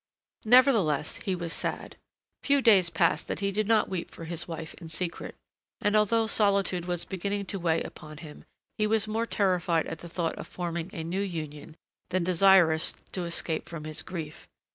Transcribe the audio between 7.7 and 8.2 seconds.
upon